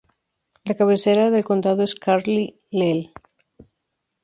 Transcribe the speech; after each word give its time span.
La 0.65 0.73
cabecera 0.73 1.29
del 1.29 1.43
condado 1.45 1.83
es 1.83 1.93
Carlyle. 1.93 3.13